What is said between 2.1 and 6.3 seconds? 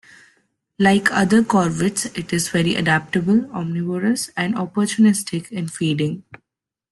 it is very adaptable, omnivorous and opportunistic in feeding.